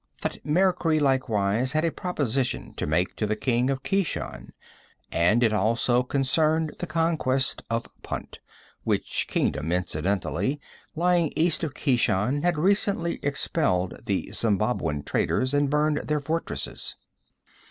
[0.19, 4.49] Thutmekri likewise had a proposition to make to the king of Keshan,
[5.11, 8.39] and it also concerned the conquest of Punt
[8.83, 10.59] which kingdom, incidentally,
[10.95, 16.95] lying east of Keshan, had recently expelled the Zembabwan traders and burned their fortresses.